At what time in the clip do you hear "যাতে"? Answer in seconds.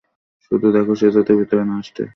1.11-1.31